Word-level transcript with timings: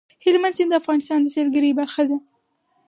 هلمند 0.25 0.55
سیند 0.57 0.69
د 0.71 0.79
افغانستان 0.81 1.19
د 1.21 1.27
سیلګرۍ 1.35 1.71
برخه 1.79 2.03
ده. 2.09 2.17